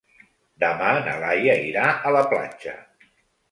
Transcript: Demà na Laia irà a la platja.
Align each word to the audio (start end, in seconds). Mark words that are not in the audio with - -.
Demà 0.63 0.93
na 1.09 1.13
Laia 1.25 1.59
irà 1.67 1.85
a 2.11 2.17
la 2.19 2.25
platja. 2.35 2.77